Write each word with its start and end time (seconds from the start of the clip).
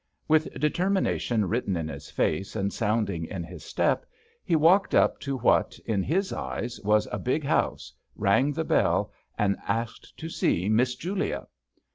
With 0.27 0.51
deter 0.59 0.89
mination 0.89 1.47
written 1.47 1.77
in 1.77 1.87
his 1.87 2.07
hce 2.17 2.55
and 2.55 2.73
sounding 2.73 3.25
in 3.25 3.43
his 3.43 3.63
step, 3.63 4.07
he 4.43 4.55
walked 4.55 4.95
up 4.95 5.19
to 5.19 5.37
what, 5.37 5.77
in 5.85 6.01
his 6.01 6.33
eyes, 6.33 6.79
was 6.83 7.07
a 7.11 7.19
big 7.19 7.43
house, 7.43 7.93
rang 8.15 8.51
the 8.51 8.63
bell, 8.65 9.11
and 9.37 9.57
asked 9.67 10.17
to 10.17 10.27
see" 10.27 10.69
Miss 10.69 10.95
Julia." 10.95 11.45